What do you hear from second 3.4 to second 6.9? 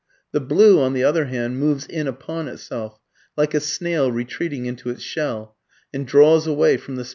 a snail retreating into its shell, and draws away